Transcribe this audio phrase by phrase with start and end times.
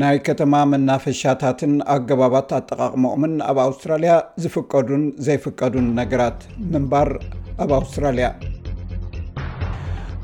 [0.00, 4.12] ናይ ከተማ መናፈሻታትን ኣገባባት ኣጠቃቅሞኦምን ኣብ ኣውስትራልያ
[4.42, 6.38] ዝፍቀዱን ዘይፍቀዱን ነገራት
[6.70, 7.08] ምንባር
[7.62, 8.28] ኣብ ኣውስትራልያ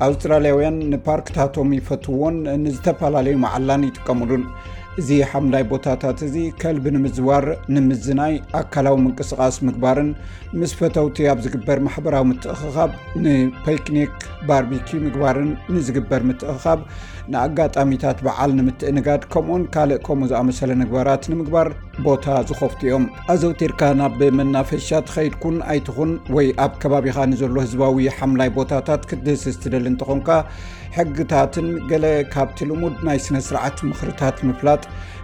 [0.07, 4.45] ኣውስትራልያውያን ንፓርክታቶም ይፈትውዎን ንዝተፈላለዩ መዓላን ይጥቀምሉን
[5.01, 7.45] እዚ ሓምላይ ቦታታት እዚ ከልቢ ንምዝዋር
[7.75, 10.09] ንምዝናይ ኣካላዊ ምንቅስቃስ ምግባርን
[10.61, 12.91] ምስ ፈተውቲ ኣብ ዝግበር ማሕበራዊ ምትእክኻብ
[13.25, 14.15] ንፓክኒክ
[14.49, 16.81] ባርቢኪ ምግባርን ንዝግበር ምትኽኻብ
[17.33, 21.69] ንኣጋጣሚታት በዓል ንምትእንጋድ ከምኡን ካልእ ከምኡ ዝኣመሰለ ንግባራት ንምግባር
[22.07, 29.03] ቦታ ዝከፍት እዮም ኣዘውቲርካ ናብ ብመናፈሻ ከይድኩን ኣይትኹን ወይ ኣብ ከባቢኻ ንዘሎ ህዝባዊ ሓምላይ ቦታታት
[29.13, 30.31] ክትድስ ዝትደሊ እንትኾንካ
[30.99, 32.05] ሕግታትን ገለ
[32.35, 34.83] ካብቲ ልሙድ ናይ ስነስርዓት ምክርታት ምፍላጥ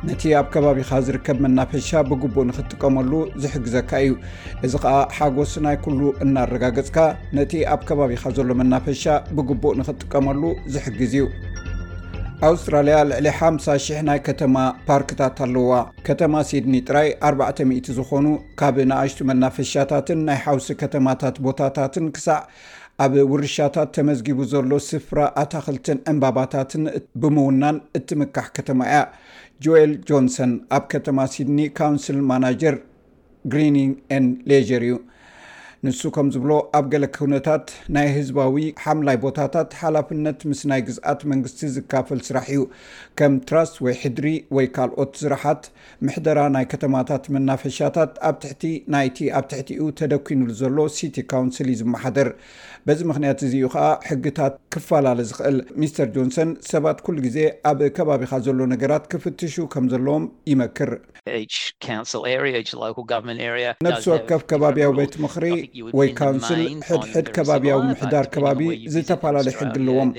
[0.08, 4.12] ነቲ ኣብ ከባቢኻ ዝርከብ መናፈሻ ብግቡእ ንክትጥቀመሉ ዝሕግዘካ እዩ
[4.66, 6.98] እዚ ከዓ ሓጎስ ናይ ኩሉ እናረጋገፅካ
[7.38, 9.04] ነቲ ኣብ ከባቢኻ ዘሎ መናፈሻ
[9.38, 10.42] ብግቡእ ንክጥቀመሉ
[10.76, 11.26] ዝሕግዝ እዩ
[12.46, 14.54] ኣውስትራልያ ልዕሊ 500 ናይ ከተማ
[14.88, 15.72] ፓርክታት ኣለዋ
[16.06, 18.26] ከተማ ሲድኒ ጥራይ 400 ዝኾኑ
[18.60, 22.40] ካብ ንኣሽቱ መናፈሻታትን ናይ ሓውሲ ከተማታት ቦታታትን ክሳዕ
[23.02, 26.82] ኣብ ውርሻታት ተመዝጊቡ ዘሎ ስፍራ ኣታክልትን ዕምባባታትን
[27.22, 29.00] ብምውናን እትምካሕ ከተማ እያ
[29.64, 32.76] ጆኤል ጆንሰን ኣብ ከተማ ሲድኒ ካውንስል ማናጀር
[33.52, 34.94] ግሪኒንግ ን ሌsር እዩ
[35.86, 41.60] ንሱ ከም ዝብሎ ኣብ ገለ ክውነታት ናይ ህዝባዊ ሓምላይ ቦታታት ሓላፍነት ምስ ናይ ግዝኣት መንግስቲ
[41.74, 42.62] ዝካፈል ስራሕ እዩ
[43.18, 45.62] ከም ትራስት ወይ ሕድሪ ወይ ካልኦት ስራሓት
[46.06, 48.62] ምሕደራ ናይ ከተማታት መናፈሻታት ኣብ ትሕቲ
[48.94, 52.30] ናይቲ ኣብ ትሕቲኡ ተደኪኑሉ ዘሎ ሲቲ ካውንስል ዩ ዝመሓደር
[52.88, 57.38] በዚ ምክንያት እዚ ዩ ከዓ ሕግታት ክፈላለ ዝኽእል ሚስተር ጆንሰን ሰባት ኩሉ ግዜ
[57.72, 60.92] ኣብ ከባቢካ ዘሎ ነገራት ክፍትሹ ከም ዘለዎም ይመክር
[63.86, 65.46] ነብሲ ወከፍ ከባብያዊ ቤት ምኽሪ
[65.98, 68.60] ወይ ካውንስል ሕድሕድ ከባብያዊ ምሕዳር ከባቢ
[68.94, 70.10] ዝተፈላለዩ ሕግ ኣለዎም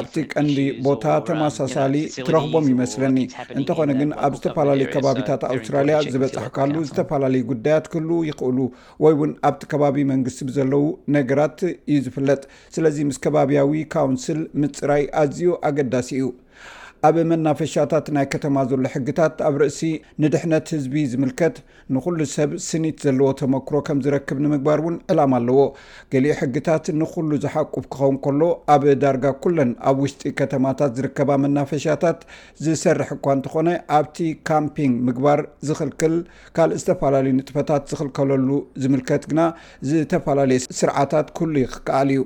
[0.00, 1.94] ኣብቲ ቀንዲ ቦታ uh, ተመሳሳሊ
[2.26, 3.16] ትረክቦም ይመስለኒ
[3.58, 8.58] እንተኾነ ግን ኣብ ዝተፈላለዩ ከባቢታት ኣውስትራልያ uh, ዝበፅሕካሉ ዝተፈላለዩ ጉዳያት ክህልው ይኽእሉ
[9.06, 10.84] ወይ እውን ኣብቲ ከባቢ መንግስቲ ብዘለው
[11.16, 11.58] ነገራት
[11.92, 12.42] እዩ ዝፍለጥ
[12.76, 16.26] ስለዚ ምስ ከባብያዊ ካውንስል ምፅራይ ኣዝዩ ኣገዳሲ እዩ
[17.06, 19.80] ኣብ መናፈሻታት ናይ ከተማ ዘሎ ሕግታት ኣብ ርእሲ
[20.22, 21.56] ንድሕነት ህዝቢ ዝምልከት
[21.94, 25.60] ንኩሉ ሰብ ስኒት ዘለዎ ተመክሮ ከም ዝረክብ ንምግባር ውን ዕላም ኣለዎ
[26.12, 28.40] ገሊኦ ሕግታት ንኩሉ ዝሓቁፍ ክኸውን ከሎ
[28.74, 32.20] ኣብ ዳርጋ ኩለን ኣብ ውሽጢ ከተማታት ዝርከባ መናፈሻታት
[32.64, 34.18] ዝሰርሕ እኳ እንትኾነ ኣብቲ
[34.50, 36.16] ካምፒንግ ምግባር ዝኽልክል
[36.58, 38.48] ካልእ ዝተፈላለዩ ንጥፈታት ዝኽልከለሉ
[38.84, 39.40] ዝምልከት ግና
[39.90, 42.20] ዝተፈላለዩ ስርዓታት ኩሉ ይክከኣል እዩ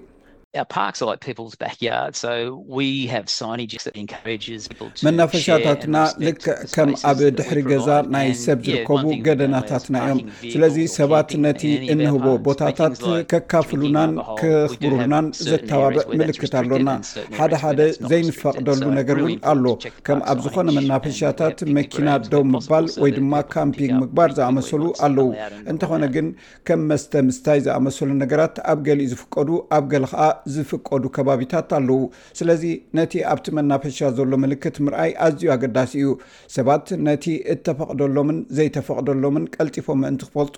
[5.07, 10.19] መናፈሻታትና ልክዕ ከም ኣብ ድሕሪ ገዛ ናይ ሰብ ዝርከቡ ገደናታትና እዮም
[10.55, 11.63] ስለዚ ሰባት ነቲ
[11.95, 12.99] እንህቦ ቦታታት
[13.31, 16.91] ከካፍሉናን ክኽብሩናን ዘተባብእ ምልክት ኣሎና
[17.39, 17.81] ሓደሓደ
[18.11, 19.65] ዘይንፈቅደሉ ነገር እውን ኣሎ
[20.09, 25.29] ከም ኣብ ዝኾነ መናፈሻታት መኪና ዶው ምባል ወይ ድማ ካምፒንግ ምግባር ዝኣመሰሉ ኣለዉ
[25.73, 26.29] እንተኾነ ግን
[26.69, 30.25] ከም መስተ ምስታይ ዝኣመሰሉ ነገራት ኣብ ገሊእ ዝፍቀዱ ኣብ ገሊ ከዓ
[30.55, 32.01] ዝፍቀዱ ከባቢታት ኣለው
[32.39, 32.63] ስለዚ
[32.99, 36.11] ነቲ ኣብቲ መናፈሻ ዘሎ ምልክት ምርኣይ ኣዝዩ ኣገዳሲ እዩ
[36.57, 40.57] ሰባት ነቲ እተፈቕደሎምን ዘይተፈቕደሎምን ቀልፂፎ ምእንቲ ክፈልጡ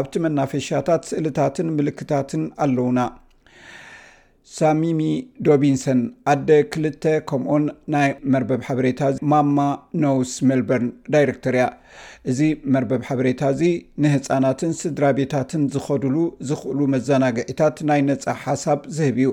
[0.00, 2.98] ኣብቲ መናፈሻታት ስእልታትን ምልክታትን ኣለውና
[4.56, 5.00] ሳሚሚ
[5.46, 5.98] ዶቢንሰን
[6.32, 7.64] ኣደ ክልተ ከምኡን
[7.94, 9.58] ናይ መርበብ ሓበሬታእ ማማ
[10.02, 11.66] ኖውስ ሜልበርን ዳይረክተር እያ
[12.30, 12.40] እዚ
[12.74, 13.62] መርበብ ሓበሬታ እዚ
[14.04, 16.16] ንህፃናትን ስድራ ቤታትን ዝኸዱሉ
[16.48, 19.30] ዝኽእሉ መዘናግዒታት ናይ ነፃ ሓሳብ ዝህብ እዩ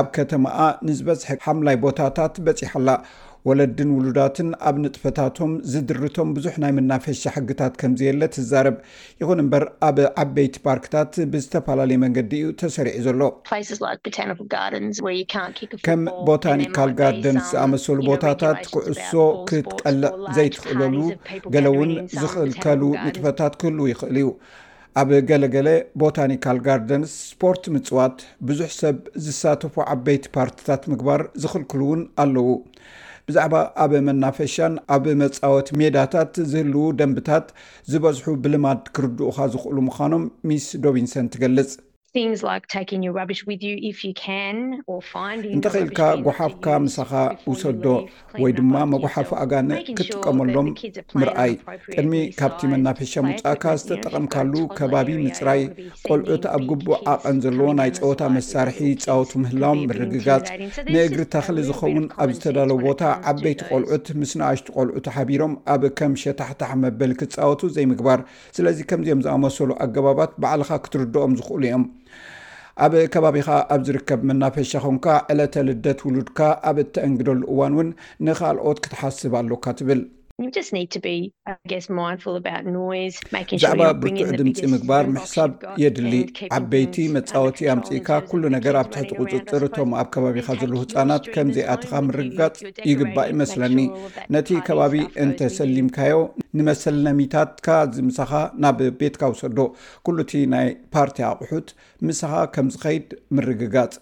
[0.00, 2.88] ኣብ ከተማኣ ንዝበዝሐ ሓምላይ ቦታታት በፂሓኣላ
[3.48, 8.76] ወለድን ውሉዳትን ኣብ ንጥፈታቶም ዝድርቶም ብዙሕ ናይ ምናፈሻ ሕግታት ከምዝየለ ትዛረብ
[9.20, 13.30] ይኹን እምበር ኣብ ዓበይቲ ፓርክታት ብዝተፈላለዩ መንገዲ እዩ ተሰሪዑ ዘሎ
[15.88, 19.12] ከም ቦታኒካል ጋርደንስ ኣመሰሉ ቦታታት ክዕሶ
[19.50, 24.28] ክትቀልእ ዘይትክእለሉገለ ውን ዝኽልከሉ ንጥፈታት ክህልው ይኽእል እዩ
[25.00, 25.68] ኣብ ገለገለ
[26.02, 28.18] ቦታኒካል ጋርደንስ ስፖርት ምፅዋት
[28.48, 32.48] ብዙሕ ሰብ ዝሳተፉ ዓበይቲ ፓርክታት ምግባር ዝኽልክሉ እውን ኣለው
[33.28, 37.46] ብዛዕባ ኣብ መናፈሻን ኣብ መጻወት ሜዳታት ዝህልው ደንብታት
[37.92, 41.72] ዝበዝሑ ብልማድ ክርድኡካ ዝኽእሉ ምዃኖም ሚስ ዶቢንሰን ትገልጽ
[45.54, 47.10] እንተከኢልካ ጓሓፍካ ምሳኻ
[47.50, 47.84] ውሰዶ
[48.42, 50.68] ወይ ድማ መጓሓፉ ኣጋነ ክጥቀመሎም
[51.20, 51.58] ምርኣይቅ
[51.98, 55.62] ድሚ ካብቲ መናፈሻ ምውፃእካ ዝተጠቐምካሉ ከባቢ ምፅራይ
[56.08, 60.42] ቆልዑት ኣብ ግቡእ ዓቐን ዘለዎ ናይ ፀወታ መሳርሒ ፃወቱ ምህላዎም ምርግጋፅ
[60.94, 63.02] ንእግሪ ታኽሊ ዝኸውን ኣብ ዝተዳለዉ ቦታ
[63.34, 68.20] ዓበይቲ ቆልዑት ምስንኣሽቲ ቆልዑት ሓቢሮም ኣብ ከም ሸታሕታሕ መበሊ ክትፃወቱ ዘይምግባር
[68.58, 71.84] ስለዚ ከምዚኦም ዝኣመሰሉ ኣገባባት በዕልካ ክትርድኦም ዝኽእሉ እዮም
[72.84, 76.38] ኣብ ከባቢኻ ኣብ ዝርከብ ምናፈሻ ኾንካ ዕለተልደት ውሉድካ
[76.70, 77.88] ኣብ እትአንግደሉ እዋን እውን
[78.26, 80.00] ንኻልኦት ክትሓስብ ኣለካ ትብል
[80.44, 81.52] ብዛዕባ
[84.00, 85.50] ብርትዕ ድምፂ ምግባር ምሕሳብ
[85.82, 86.14] የድሊ
[86.56, 92.58] ዓበይቲ መፃወቲ ኣምፅኢካ ኩሉ ነገር ኣብ ትሕቲ ቁፅፅር እቶም ኣብ ከባቢካ ዘሎ ህፃናት ከምዘይኣትካ ምርግጋፅ
[92.90, 93.78] ይግባእ ይመስለኒ
[94.36, 94.94] ነቲ ከባቢ
[95.24, 96.18] እንተሰሊምካዮ
[96.58, 97.66] ንመሰለለሚታትካ
[97.96, 98.32] ዝምሳኻ
[98.64, 99.58] ናብ ቤትካ ውሰዶ
[100.08, 101.70] ኩሉ እቲ ናይ ፓርቲ ኣቑሑት
[102.10, 103.08] ምሳኻ ከምዝከይድ
[103.38, 103.94] ምርግጋፅ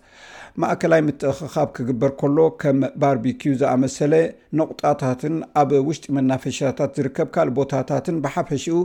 [0.63, 4.13] ማእከላይ ምት ክካብ ክግበር ከሎ ከም ባርቢኪዩ ዝኣመሰለ
[4.59, 8.77] ነቑጣታትን ኣብ ውሽጢ መናፈሻታት ዝርከብ ካልእ ቦታታትን ብሓፈሽኡ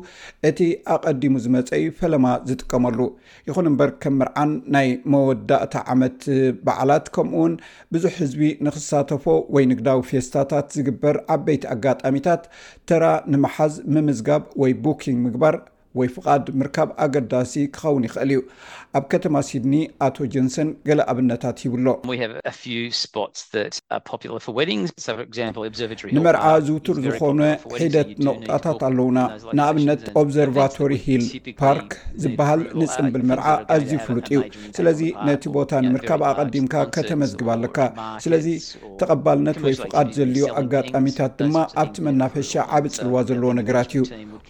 [0.50, 0.60] እቲ
[0.96, 3.00] ኣቐዲሙ ዝመፀዩ ፈለማ ዝጥቀመሉ
[3.50, 6.18] ይኹን እምበር ከም ምርዓን ናይ መወዳእቲ ዓመት
[6.68, 7.54] በዓላት ከምኡ ውን
[7.96, 9.26] ብዙሕ ህዝቢ ንክሳተፎ
[9.58, 12.44] ወይ ንግዳዊ ፌስታታት ዝግበር ዓበይቲ ኣጋጣሚታት
[12.92, 15.56] ተራ ንመሓዝ ምምዝጋብ ወይ ቡኪንግ ምግባር
[15.98, 18.40] ወይ ፍቃድ ምርካብ ኣገዳሲ ክኸውን ይኽእል እዩ
[18.98, 19.76] ኣብ ከተማ ሲድኒ
[20.06, 21.88] ኣቶ ጀንሰን ገለ ኣብነታት ሂብሎ
[26.18, 27.42] ንመርዓ ዝውቱር ዝኾነ
[27.82, 29.20] ሒደት ነቁጣታት ኣለውና
[29.60, 31.26] ንኣብነት ኦብዘርቫቶሪ ሂል
[31.64, 31.92] ፓርክ
[32.24, 34.42] ዝበሃል ንፅምብል መርዓ ኣዝዩ ፍሉጥ እዩ
[34.78, 37.78] ስለዚ ነቲ ቦታ ንምርካብ ኣቐዲምካ ከተመዝግብ ኣለካ
[38.26, 38.48] ስለዚ
[39.02, 44.04] ተቐባልነት ወይ ፍቃድ ዘልዮ ኣጋጣሚታት ድማ ኣብቲ መናፈሻ ዓብ ፅልዋ ዘለዎ ነገራት እዩ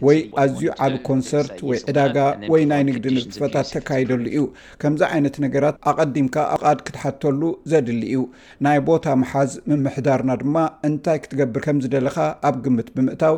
[0.07, 0.93] ወይ ኣዝዩ ዓብ
[1.29, 2.17] ሰርወይ ዕዳጋ
[2.51, 4.41] ወይ ናይ ንግዲ ንፅፈታት ተካይደሉ እዩ
[4.81, 7.41] ከምዚ ዓይነት ነገራት ኣቀዲምካ ኣቓድ ክትሓተሉ
[7.71, 8.21] ዘድሊ እዩ
[8.67, 10.55] ናይ ቦታ መሓዝ ምምሕዳርና ድማ
[10.89, 12.17] እንታይ ክትገብር ከምዝደለካ
[12.49, 13.37] ኣብ ግምት ብምእታው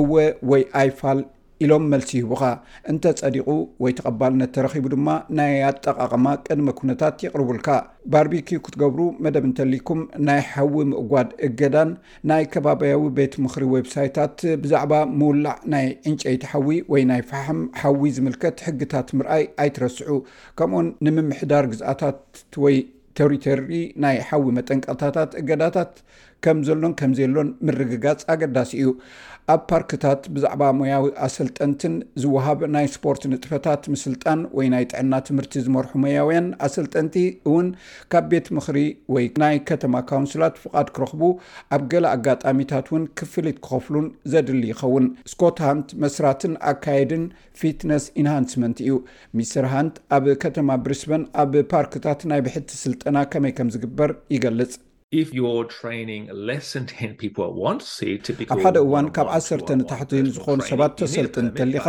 [0.00, 0.12] እወ
[0.52, 1.20] ወይ ኣይፋል
[1.64, 2.42] ኢሎም መልሲ ይህቡኻ
[2.90, 3.48] እንተ ጸዲቁ
[3.84, 5.08] ወይ ተቐባልነት ተረኪቡ ድማ
[5.38, 7.68] ናይ ኣጠቃቐማ ቅድመ ኩነታት የቕርቡልካ
[8.12, 11.90] ባርቢኪ ክትገብሩ መደብ እንተልኩም ናይ ሓዊ ምእጓድ እገዳን
[12.30, 14.92] ናይ ከባበያዊ ቤት ምክሪ ወብ ሳይታት ብዛዕባ
[15.22, 20.16] ምውላዕ ናይ ዕንጨይቲ ሓዊ ወይ ናይ ፍሕም ሓዊ ዝምልከት ሕግታት ምርኣይ ኣይትረስዑ
[20.60, 22.22] ከምኡኡን ንምምሕዳር ግዝኣታት
[22.64, 22.78] ወይ
[23.18, 23.70] ተሪተሪ
[24.02, 25.92] ናይ ሓዊ መጠንቀታታት እገዳታት
[26.44, 28.88] ከም ዘሎን ከምዘሎን ምርግጋፅ ኣገዳሲ እዩ
[29.54, 35.90] ኣብ ፓርክታት ብዛዕባ ሞያዊ ኣሰልጠንትን ዝውሃብ ናይ ስፖርት ንጥፈታት ምስልጣን ወይ ናይ ጥዕና ትምህርቲ ዝመርሑ
[36.04, 37.16] ሞያውያን ኣሰልጠንቲ
[37.50, 37.68] እውን
[38.12, 38.78] ካብ ቤት ምክሪ
[39.14, 41.22] ወይ ናይ ከተማ ካውንስላት ፍቓድ ክረኽቡ
[41.76, 47.24] ኣብ ገለ ኣጋጣሚታት እውን ክፍልት ክኸፍሉን ዘድሊ ይኸውን ስኮትሃንት መስራትን ኣካየድን
[47.62, 48.92] ፊትነስ ኢንሃንስመንት እዩ
[49.38, 54.72] ሚስር ሃንት ኣብ ከተማ ብሪስበን ኣብ ፓርክታት ናይ ብሕድቲ ስልጠና ከመይ ከም ዝግበር ይገልፅ
[55.18, 55.30] ኣብ
[58.64, 61.86] ሓደ እዋን ካብ 1ሰተ ንታሕትን ዝኾኑ ሰባት ተሰልጥን እንተሊካ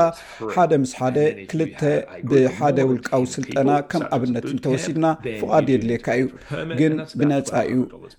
[0.53, 1.17] ሓደ ምስ ሓደ
[1.51, 1.81] ክልተ
[2.29, 5.07] ብሓደ ውልቃዊ ስልጠና ከም ኣብነት እንተወሲድና
[5.41, 6.25] ፍቓድ የድልየካ እዩ
[6.79, 7.77] ግን ብነፃ እዩ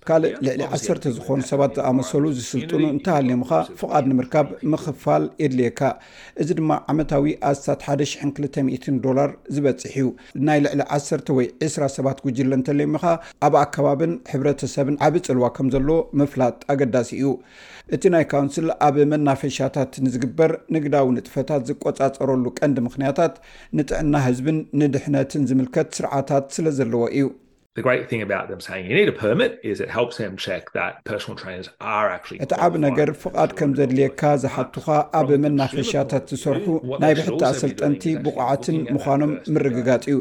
[0.09, 3.51] ካልእ ልዕሊ 1ሰተ ዝኾኑ ሰባት ዝኣመሰሉ ዝስልጥኑ እንተሃልዮምካ
[3.81, 5.81] ፍቓድ ንምርካብ ምኽፋል የድልየካ
[6.43, 10.07] እዚ ድማ ዓመታዊ ኣስታት 100200 ዶላር ዝበፅሕ እዩ
[10.49, 13.05] ናይ ልዕሊ 1ሰተ ወይ 2ስራ ሰባት ጉጅለ እንተልምካ
[13.49, 17.27] ኣብ ኣከባብን ሕብረተሰብ ዓብ ፅልዋ ከም ዘለዎ መፍላጥ ኣገዳሲ እዩ
[17.95, 23.35] እቲ ናይ ካውንስል ኣብ መናፈሻታት ንዝግበር ንግዳዊ ንጥፈታት ዝቆፃፀረሉ ቀንዲ ምኽንያታት
[23.79, 27.27] ንጥዕና ህዝብን ንድሕነትን ዝምልከት ስርዓታት ስለ ዘለዎ እዩ
[32.43, 34.89] እቲ ዓብ ነገር ፍቓድ ከም ዘድልየካ ዝሓቱካ
[35.19, 36.65] ኣብ መናፈሻታት ዝሰርሑ
[37.03, 40.19] ናይ ብሕቲ ሰልጠንቲ ብቑዓትን ምኳኖም ምርግጋፅ እዩ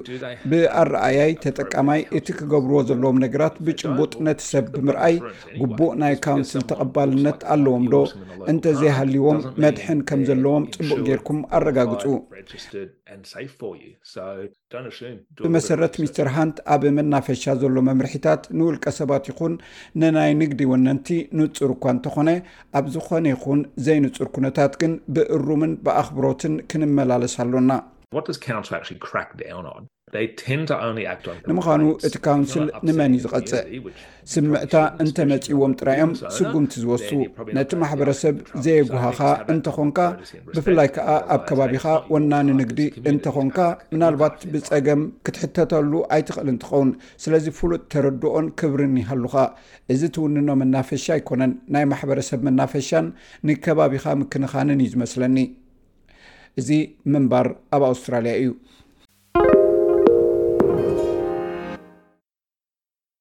[0.52, 5.16] ብኣረኣያይ ተጠቃማይ እቲ ክገብርዎ ዘለዎም ነገራት ብጭቡጥ ነቲ ሰብ ብምርኣይ
[5.60, 8.02] ጉቡእ ናይ ካውንስል ተቐባልነት ኣለዎም ዶ
[8.54, 12.02] እንተዘይሃልይዎም መድሕን ከም ዘለዎም ፅቡቅ ገይርኩም ኣረጋግፁ
[15.44, 17.26] ብመሰረት ምስተር ሃንት ኣብ መናፈ
[17.62, 19.54] ዘሎ መምርሕታት ንውልቀ ሰባት ይኹን
[20.02, 21.08] ንናይ ንግዲ ወነንቲ
[21.38, 22.30] ንፁር እኳ እንተኾነ
[22.80, 27.70] ኣብ ዝኾነ ይኹን ዘይንፁር ኩነታት ግን ብእሩምን ብኣኽብሮትን ክንመላለስ ኣሎና
[31.48, 33.68] ንምዃኑ እቲ ካውንስል ንመን እዩ ዝቐጽእ
[34.32, 37.08] ስምዕታ እንተመፂዎም ጥራዮም ስጉምቲ ዝወሱ
[37.58, 38.34] ነቲ ማሕበረሰብ
[38.66, 39.20] ዘየጉሃኻ
[39.54, 39.98] እንተኾንካ
[40.56, 42.80] ብፍላይ ከዓ ኣብ ከባቢኻ ወናኒ ንግዲ
[43.12, 43.58] እንተኾንካ
[43.94, 46.92] ምናልባት ብፀገም ክትሕተተሉ ኣይትኽእል እንትኸውን
[47.24, 49.36] ስለዚ ፍሉጥ ተረድኦን ክብርን ይሃሉኻ
[49.94, 53.08] እዚ ትውንኖ መናፈሻ ኣይኮነን ናይ ማሕበረሰብ መናፈሻን
[53.50, 55.38] ንከባቢኻ ምክንኻንን እዩ ዝመስለኒ
[56.60, 56.68] እz
[57.12, 58.52] membar ab australia ዩu